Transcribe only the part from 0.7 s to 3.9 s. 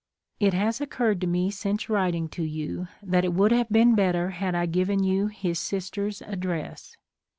occurred to me since writing to you that it would have